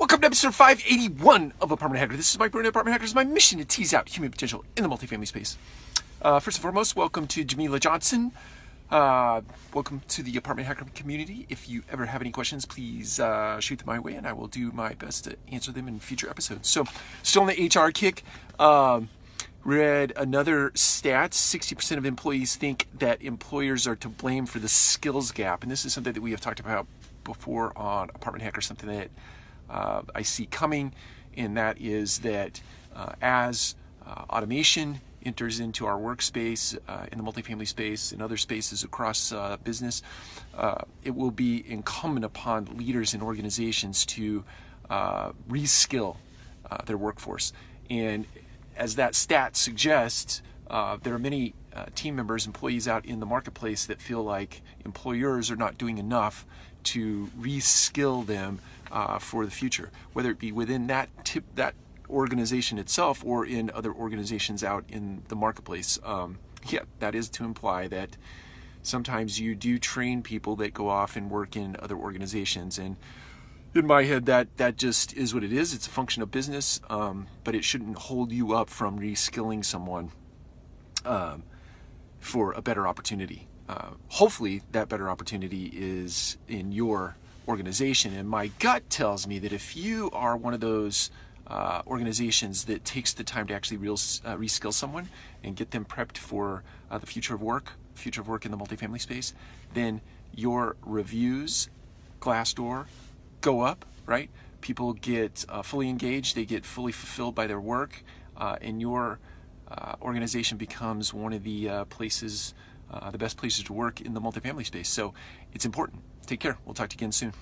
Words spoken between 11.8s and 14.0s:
ever have any questions, please uh, shoot them my